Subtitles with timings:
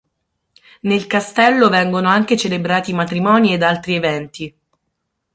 [0.79, 4.55] Nel castello vengono anche celebrati matrimoni ed altri eventi.